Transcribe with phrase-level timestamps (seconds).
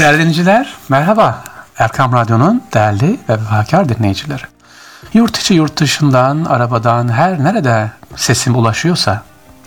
[0.00, 1.44] Değerli dinleyiciler, merhaba.
[1.78, 4.42] Erkam Radyo'nun değerli ve vefakar dinleyicileri.
[5.14, 9.22] Yurt içi yurt dışından, arabadan, her nerede sesim ulaşıyorsa,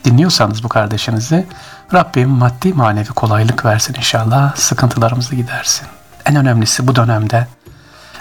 [0.06, 1.48] dinliyorsanız bu kardeşinizi,
[1.94, 5.88] Rabbim maddi manevi kolaylık versin inşallah, sıkıntılarımızı gidersin.
[6.26, 7.48] En önemlisi bu dönemde,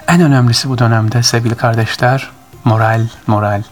[0.09, 2.31] en önemlisi bu dönemde sevgili kardeşler,
[2.65, 3.63] moral, moral.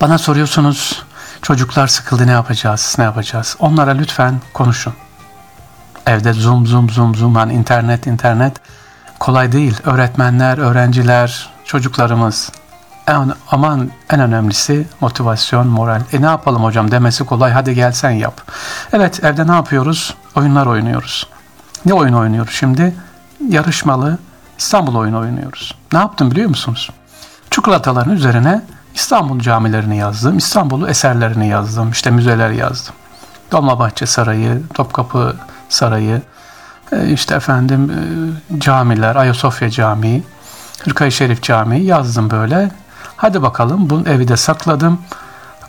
[0.00, 1.02] Bana soruyorsunuz,
[1.42, 3.56] çocuklar sıkıldı ne yapacağız, ne yapacağız?
[3.58, 4.94] Onlara lütfen konuşun.
[6.08, 8.56] Evde zoom zoom zoom zoom hani internet internet
[9.18, 9.80] kolay değil.
[9.84, 12.52] Öğretmenler, öğrenciler, çocuklarımız
[13.06, 16.00] en, aman en önemlisi motivasyon, moral.
[16.12, 18.40] E ne yapalım hocam demesi kolay hadi gel sen yap.
[18.92, 20.14] Evet evde ne yapıyoruz?
[20.36, 21.26] Oyunlar oynuyoruz.
[21.86, 22.94] Ne oyun oynuyoruz şimdi?
[23.48, 24.18] Yarışmalı
[24.58, 25.74] İstanbul oyunu oynuyoruz.
[25.92, 26.90] Ne yaptım biliyor musunuz?
[27.50, 28.62] Çikolataların üzerine
[28.94, 30.38] İstanbul camilerini yazdım.
[30.38, 31.90] İstanbul'u eserlerini yazdım.
[31.90, 32.94] İşte müzeler yazdım.
[33.52, 35.36] Dolmabahçe Sarayı, Topkapı
[35.68, 36.22] Sarayı,
[36.92, 40.22] e, işte efendim e, camiler, Ayasofya Camii,
[40.84, 42.70] Hırkayı Şerif Camii yazdım böyle.
[43.16, 45.00] Hadi bakalım bunu evi de sakladım.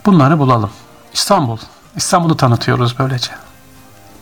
[0.06, 0.70] Bunları bulalım.
[1.14, 1.58] İstanbul.
[1.96, 3.32] İstanbul'u tanıtıyoruz böylece.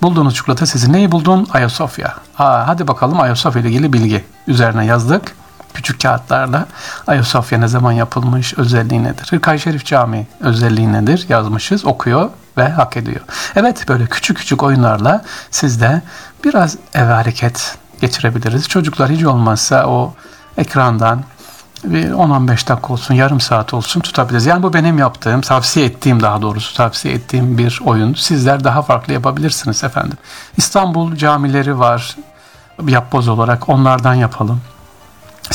[0.01, 0.93] Bulduğunuz çikolata sizin.
[0.93, 1.47] Neyi buldun?
[1.53, 2.15] Ayasofya.
[2.37, 4.25] Aa, hadi bakalım Ayasofya ile ilgili bilgi.
[4.47, 5.35] Üzerine yazdık.
[5.77, 6.65] Küçük kağıtlarla
[7.07, 9.27] Ayasofya ne zaman yapılmış, özelliği nedir?
[9.29, 11.25] Hırkay Şerif Camii özelliği nedir?
[11.29, 13.21] Yazmışız, okuyor ve hak ediyor.
[13.55, 16.01] Evet böyle küçük küçük oyunlarla siz de
[16.43, 18.67] biraz eve hareket geçirebiliriz.
[18.67, 20.13] Çocuklar hiç olmazsa o
[20.57, 21.23] ekrandan
[21.83, 24.45] bir 10-15 dakika olsun, yarım saat olsun tutabiliriz.
[24.45, 28.13] Yani bu benim yaptığım, tavsiye ettiğim daha doğrusu tavsiye ettiğim bir oyun.
[28.13, 30.17] Sizler daha farklı yapabilirsiniz efendim.
[30.57, 32.15] İstanbul camileri var
[32.87, 34.61] yapboz olarak onlardan yapalım.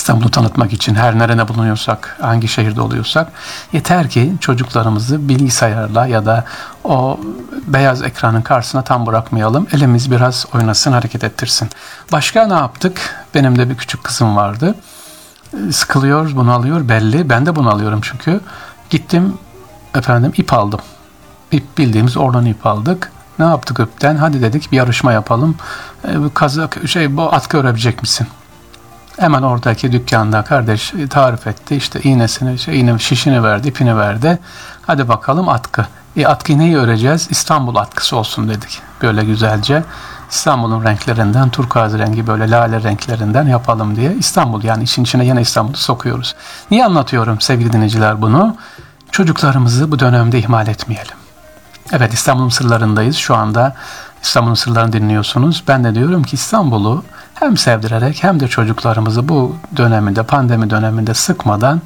[0.03, 3.33] İstanbul'u tanıtmak için her nerede bulunuyorsak, hangi şehirde oluyorsak
[3.73, 6.45] yeter ki çocuklarımızı bilgisayarla ya da
[6.85, 7.21] o
[7.67, 9.67] beyaz ekranın karşısına tam bırakmayalım.
[9.73, 11.69] Elimiz biraz oynasın, hareket ettirsin.
[12.13, 13.27] Başka ne yaptık?
[13.35, 14.75] Benim de bir küçük kızım vardı.
[15.71, 17.29] Sıkılıyor, bunalıyor belli.
[17.29, 18.41] Ben de bunalıyorum çünkü.
[18.91, 19.39] Gittim
[19.95, 20.81] efendim ip aldım.
[21.53, 23.13] İp bildiğimiz oradan ip aldık.
[23.39, 24.17] Ne yaptık ipten?
[24.17, 25.57] Hadi dedik bir yarışma yapalım.
[26.05, 28.27] E, kazak şey bu atkı örebilecek misin?
[29.23, 31.77] Hemen oradaki dükkanda kardeş tarif etti.
[31.77, 34.39] İşte iğnesini, şey, iğne şişini verdi, ipini verdi.
[34.87, 35.87] Hadi bakalım atkı.
[36.17, 37.29] E atkıyı neyi öreceğiz?
[37.31, 38.81] İstanbul atkısı olsun dedik.
[39.03, 39.85] Böyle güzelce.
[40.31, 44.15] İstanbul'un renklerinden, turkuaz rengi böyle lale renklerinden yapalım diye.
[44.15, 46.35] İstanbul yani işin içine yine İstanbul'u sokuyoruz.
[46.71, 48.57] Niye anlatıyorum sevgili dinleyiciler bunu?
[49.11, 51.17] Çocuklarımızı bu dönemde ihmal etmeyelim.
[51.93, 53.75] Evet İstanbul'un sırlarındayız şu anda.
[54.23, 55.65] İstanbul'un sırlarını dinliyorsunuz.
[55.69, 57.05] Ben de diyorum ki İstanbul'u
[57.35, 61.81] hem sevdirerek hem de çocuklarımızı bu döneminde, pandemi döneminde sıkmadan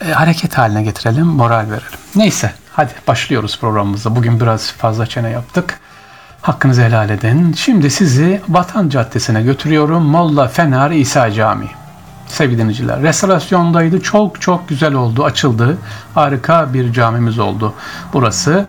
[0.00, 1.98] e, hareket haline getirelim, moral verelim.
[2.16, 4.16] Neyse, hadi başlıyoruz programımıza.
[4.16, 5.80] Bugün biraz fazla çene yaptık.
[6.42, 7.52] Hakkınızı helal edin.
[7.52, 10.02] Şimdi sizi Vatan Caddesi'ne götürüyorum.
[10.02, 11.70] Molla Fener İsa Camii.
[12.26, 14.00] Sevgili dinleyiciler, restorasyondaydı.
[14.00, 15.78] Çok çok güzel oldu, açıldı.
[16.14, 17.74] Harika bir camimiz oldu
[18.12, 18.66] burası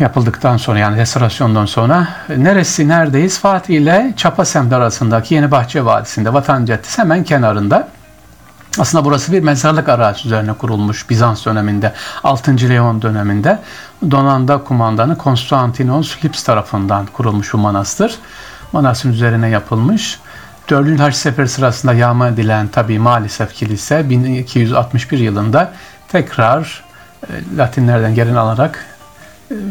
[0.00, 3.38] yapıldıktan sonra yani restorasyondan sonra neresi neredeyiz?
[3.38, 7.88] Fatih ile Çapasemt arasındaki Yeni Bahçe Vadisi'nde Vatan Caddesi hemen kenarında.
[8.78, 11.92] Aslında burası bir mezarlık arazisi üzerine kurulmuş Bizans döneminde,
[12.24, 12.68] 6.
[12.68, 13.58] Leon döneminde
[14.10, 18.18] donanda kumandanı Konstantinos Lips tarafından kurulmuş bu manastır.
[18.72, 20.20] Manastırın üzerine yapılmış.
[20.70, 21.00] 4.
[21.00, 25.72] Haç Seferi sırasında yağma edilen tabi maalesef kilise 1261 yılında
[26.08, 26.84] tekrar
[27.28, 28.95] e, Latinlerden gelin alarak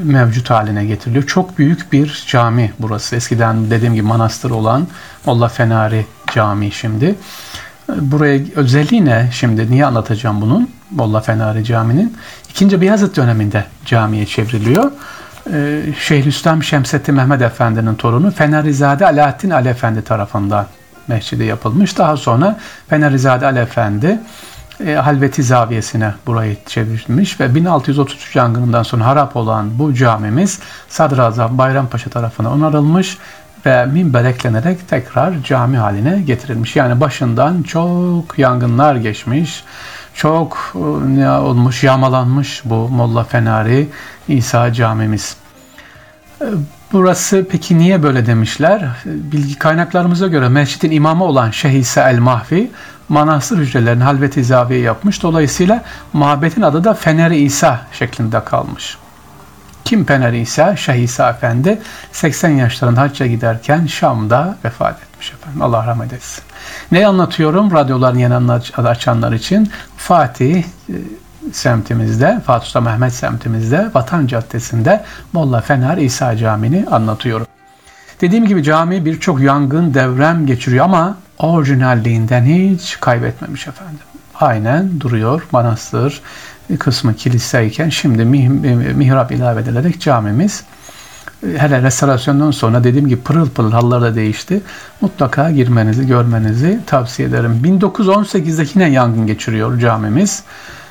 [0.03, 1.27] mevcut haline getiriliyor.
[1.27, 3.15] Çok büyük bir cami burası.
[3.15, 4.87] Eskiden dediğim gibi manastır olan
[5.25, 7.15] Molla Fenari Camii şimdi.
[7.89, 9.71] Buraya özelliği ne şimdi?
[9.71, 10.69] Niye anlatacağım bunun?
[10.91, 12.17] Molla Fenari Camii'nin.
[12.49, 14.91] İkinci Beyazıt döneminde camiye çevriliyor.
[15.53, 20.65] Ee, Şeyhülislam Şemsettin Mehmet Efendi'nin torunu Fenerizade Alaaddin Ali Efendi tarafından
[21.07, 21.97] mescidi yapılmış.
[21.97, 22.59] Daha sonra
[22.89, 24.19] Fenerizade Ali Efendi
[24.79, 30.59] e, Halveti Zaviyesi'ne burayı çevirmiş ve 1633 yangınından sonra harap olan bu camimiz
[30.89, 33.17] Sadrazam Bayrampaşa tarafına onarılmış
[33.65, 36.75] ve minber eklenerek tekrar cami haline getirilmiş.
[36.75, 39.63] Yani başından çok yangınlar geçmiş,
[40.13, 40.79] çok e,
[41.19, 43.87] ne olmuş, yağmalanmış bu Molla Fenari
[44.27, 45.35] İsa camimiz.
[46.41, 46.45] E,
[46.91, 48.89] burası peki niye böyle demişler?
[49.05, 52.71] Bilgi kaynaklarımıza göre mescidin imamı olan Şeyh İsa el Mahfi
[53.09, 55.23] manastır hücrelerini halvet izaviye yapmış.
[55.23, 58.97] Dolayısıyla mabetin adı da Fener-i İsa şeklinde kalmış.
[59.85, 60.75] Kim Fener İsa?
[60.75, 61.81] Şeyh İsa Efendi
[62.11, 65.61] 80 yaşlarında hacca giderken Şam'da vefat etmiş efendim.
[65.61, 66.43] Allah rahmet etsin.
[66.91, 67.71] Ne anlatıyorum?
[67.71, 68.51] Radyoların yeni
[68.87, 70.63] açanlar için Fatih e,
[71.51, 75.03] semtimizde, Fatih Sultan Mehmet semtimizde, Vatan Caddesi'nde
[75.33, 77.47] Molla Fener İsa Camii'ni anlatıyorum.
[78.21, 83.99] Dediğim gibi cami birçok yangın devrem geçiriyor ama orijinalliğinden hiç kaybetmemiş efendim.
[84.35, 86.21] Aynen duruyor manastır
[86.79, 88.25] kısmı kiliseyken şimdi
[88.95, 90.63] mihrap ilave edilerek camimiz
[91.57, 94.61] hele restorasyondan sonra dediğim gibi pırıl pırıl halları da değişti.
[95.01, 97.61] Mutlaka girmenizi, görmenizi tavsiye ederim.
[97.63, 100.43] 1918'de yine yangın geçiriyor camimiz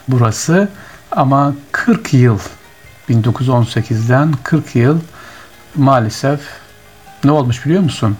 [0.09, 0.69] burası
[1.13, 2.39] ama 40 yıl
[3.09, 5.01] 1918'den 40 yıl
[5.75, 6.41] maalesef
[7.25, 8.17] ne olmuş biliyor musun?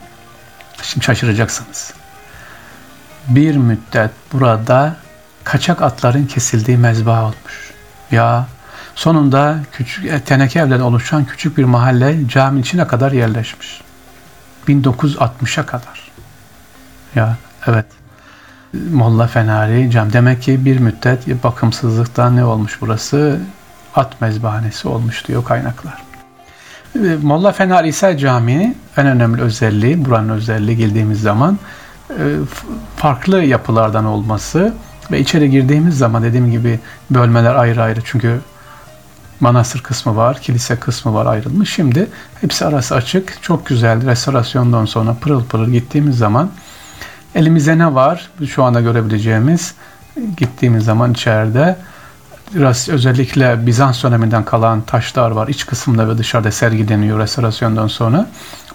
[0.83, 1.95] Şimdi şaşıracaksınız.
[3.29, 4.97] Bir müddet burada
[5.45, 7.73] kaçak atların kesildiği mezba olmuş.
[8.11, 8.47] Ya
[8.95, 13.81] sonunda küçük e, teneke evden oluşan küçük bir mahalle cami içine kadar yerleşmiş.
[14.69, 16.11] 1960'a kadar.
[17.15, 17.37] Ya
[17.67, 17.87] evet.
[18.91, 20.13] Molla Fenari cam.
[20.13, 23.41] Demek ki bir müddet bakımsızlıktan ne olmuş burası?
[23.95, 26.03] At mezbahanesi olmuş diyor kaynaklar.
[26.95, 31.59] E, Molla Fenari ise Camii en önemli özelliği, buranın özelliği geldiğimiz zaman
[32.97, 34.75] farklı yapılardan olması
[35.11, 36.81] ve içeri girdiğimiz zaman dediğim gibi
[37.11, 38.41] bölmeler ayrı ayrı çünkü
[39.41, 41.75] manastır kısmı var, kilise kısmı var ayrılmış.
[41.75, 42.09] Şimdi
[42.41, 43.43] hepsi arası açık.
[43.43, 46.51] Çok güzel restorasyondan sonra pırıl pırıl gittiğimiz zaman
[47.35, 48.31] elimizde ne var?
[48.49, 49.75] Şu anda görebileceğimiz
[50.37, 51.77] gittiğimiz zaman içeride
[52.89, 55.49] özellikle Bizans döneminden kalan taşlar var.
[55.49, 58.27] İç kısımda ve dışarıda sergileniyor restorasyondan sonra.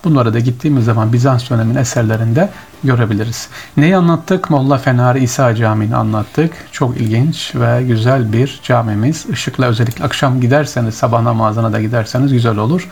[0.04, 2.50] Bunları da gittiğimiz zaman Bizans döneminin eserlerinde
[2.84, 3.50] görebiliriz.
[3.78, 4.50] Neyi anlattık?
[4.50, 6.54] Molla Fenari İsa Camii'ni anlattık.
[6.72, 9.26] Çok ilginç ve güzel bir camimiz.
[9.26, 12.90] Işıkla özellikle akşam giderseniz, sabah namazına da giderseniz güzel olur.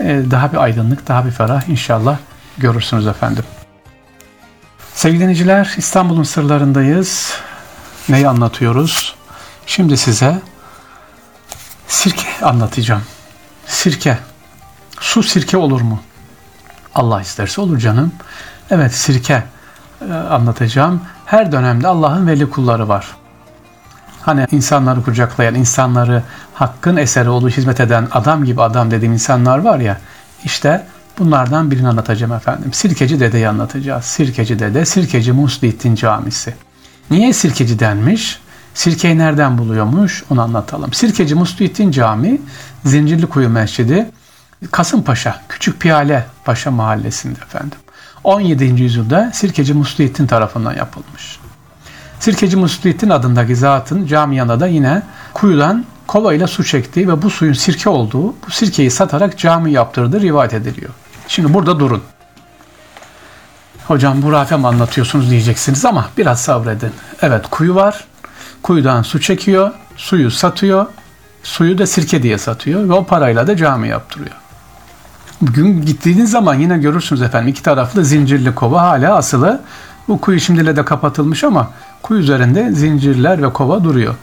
[0.00, 2.18] Ee, daha bir aydınlık, daha bir ferah inşallah
[2.58, 3.44] görürsünüz efendim.
[4.94, 7.32] Sevgili dinleyiciler, İstanbul'un sırlarındayız.
[8.08, 9.14] Neyi anlatıyoruz?
[9.66, 10.40] Şimdi size
[11.88, 13.02] sirke anlatacağım.
[13.66, 14.18] Sirke.
[15.00, 16.00] Su sirke olur mu?
[16.94, 18.12] Allah isterse olur canım.
[18.70, 19.42] Evet sirke
[20.08, 21.00] e, anlatacağım.
[21.26, 23.16] Her dönemde Allah'ın veli kulları var.
[24.22, 26.22] Hani insanları kucaklayan, insanları
[26.54, 29.98] hakkın eseri olduğu hizmet eden adam gibi adam dediğim insanlar var ya.
[30.44, 30.86] İşte
[31.18, 32.72] bunlardan birini anlatacağım efendim.
[32.72, 34.04] Sirkeci Dede'yi anlatacağız.
[34.04, 36.54] Sirkeci Dede, Sirkeci Muslihittin Camisi.
[37.10, 38.40] Niye Sirkeci denmiş?
[38.74, 40.92] Sirkeyi nereden buluyormuş onu anlatalım.
[40.92, 42.40] Sirkeci Muslihittin Camii
[42.84, 44.10] Zincirlikuyu Mescidi
[44.66, 47.78] Kasımpaşa, Küçük Piyale Paşa mahallesinde efendim.
[48.24, 48.64] 17.
[48.64, 51.40] yüzyılda Sirkeci Muslihittin tarafından yapılmış.
[52.20, 55.02] Sirkeci Muslihittin adındaki zatın cami yanında da yine
[55.34, 60.54] kuyudan kovayla su çektiği ve bu suyun sirke olduğu, bu sirkeyi satarak cami yaptırdığı rivayet
[60.54, 60.90] ediliyor.
[61.28, 62.02] Şimdi burada durun.
[63.86, 66.92] Hocam bu rafe mi anlatıyorsunuz diyeceksiniz ama biraz sabredin.
[67.22, 68.04] Evet kuyu var.
[68.62, 70.86] Kuyudan su çekiyor, suyu satıyor,
[71.42, 74.36] suyu da sirke diye satıyor ve o parayla da cami yaptırıyor.
[75.40, 79.60] Bugün gittiğiniz zaman yine görürsünüz efendim iki taraflı zincirli kova hala asılı.
[80.08, 81.70] Bu kuyu şimdiyle de kapatılmış ama
[82.02, 84.14] kuyu üzerinde zincirler ve kova duruyor.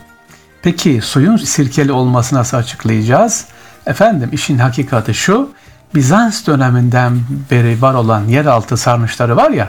[0.62, 3.46] Peki suyun sirkeli olmasını nasıl açıklayacağız?
[3.86, 5.50] Efendim işin hakikati şu.
[5.96, 7.20] Bizans döneminden
[7.52, 9.68] beri var olan yeraltı sarnıçları var ya.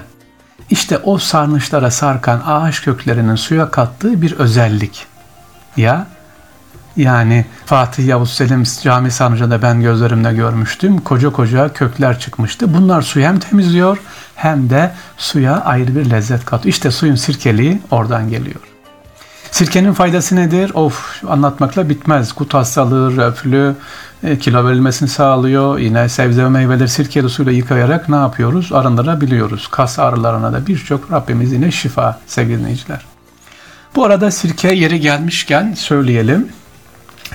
[0.70, 5.06] İşte o sarnıçlara sarkan ağaç köklerinin suya kattığı bir özellik.
[5.76, 6.06] Ya
[6.98, 10.98] yani Fatih Yavuz Selim Cami Sarnıcı'nda ben gözlerimle görmüştüm.
[10.98, 12.74] Koca koca kökler çıkmıştı.
[12.74, 13.98] Bunlar suyu hem temizliyor
[14.34, 16.72] hem de suya ayrı bir lezzet katıyor.
[16.74, 18.60] İşte suyun sirkeliği oradan geliyor.
[19.50, 20.70] Sirkenin faydası nedir?
[20.74, 22.32] Of anlatmakla bitmez.
[22.32, 23.74] Kut hastalığı, reflü,
[24.24, 25.78] e, kilo verilmesini sağlıyor.
[25.78, 28.72] Yine sebze ve meyveleri sirkeli suyla yıkayarak ne yapıyoruz?
[28.72, 29.68] Arındırabiliyoruz.
[29.68, 33.00] Kas ağrılarına da birçok Rabbimiz yine şifa sevgili dinleyiciler.
[33.96, 36.48] Bu arada sirke yeri gelmişken söyleyelim.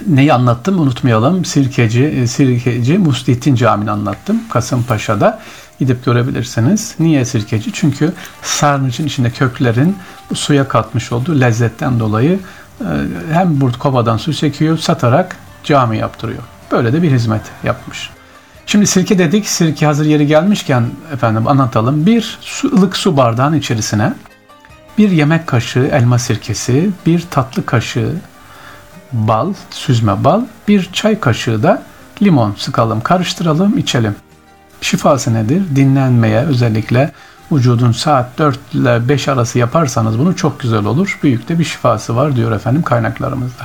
[0.08, 1.46] Neyi anlattım unutmayalım.
[1.46, 4.42] Sirkeci, e, Sirkeci Muslihtin Camii'ni anlattım.
[4.50, 5.40] Kasımpaşa'da
[5.80, 6.96] gidip görebilirsiniz.
[7.00, 7.72] Niye sirkeci?
[7.74, 9.98] Çünkü sarnıcın içinde köklerin
[10.34, 12.40] suya katmış olduğu lezzetten dolayı
[12.82, 12.86] e,
[13.32, 16.44] hem burada kovadan su çekiyor, satarak cami yaptırıyor.
[16.72, 18.10] Böyle de bir hizmet yapmış.
[18.66, 19.48] Şimdi sirke dedik.
[19.48, 22.06] Sirke hazır yeri gelmişken efendim anlatalım.
[22.06, 24.14] Bir su, ılık su bardağın içerisine
[24.98, 28.16] bir yemek kaşığı elma sirkesi, bir tatlı kaşığı
[29.14, 31.84] bal, süzme bal, bir çay kaşığı da
[32.22, 34.16] limon sıkalım, karıştıralım, içelim.
[34.82, 35.64] Şifası nedir?
[35.76, 37.12] Dinlenmeye özellikle
[37.52, 41.20] vücudun saat 4 ile 5 arası yaparsanız bunu çok güzel olur.
[41.24, 43.64] Büyük de bir şifası var diyor efendim kaynaklarımızda.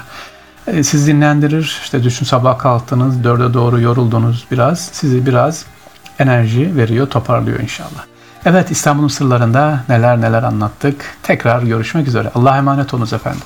[0.66, 1.78] E, siz dinlendirir.
[1.82, 4.80] İşte düşün sabah kalktınız, 4'e doğru yoruldunuz biraz.
[4.92, 5.64] Sizi biraz
[6.18, 8.04] enerji veriyor, toparlıyor inşallah.
[8.44, 11.16] Evet İstanbul'un sırlarında neler neler anlattık.
[11.22, 12.30] Tekrar görüşmek üzere.
[12.34, 13.42] Allah'a emanet olunuz efendim.